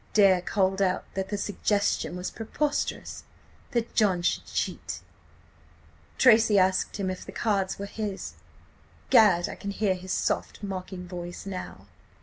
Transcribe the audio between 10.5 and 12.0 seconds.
mocking voice now!